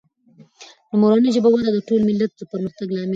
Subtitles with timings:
[0.89, 3.09] د مورنۍ ژبې وده د ټول ملت د پرمختګ لامل دی.